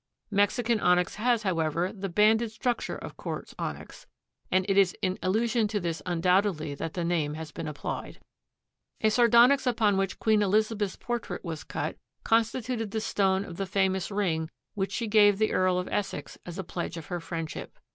[0.31, 4.07] Mexican onyx has, however, the banded structure of quartz onyx
[4.49, 8.19] and it is in allusion to this undoubtedly that the name has been applied.
[9.01, 14.09] A sardonyx upon which Queen Elizabeth's portrait was cut constituted the stone of the famous
[14.09, 17.77] ring which she gave the Earl of Essex as a pledge of her friendship.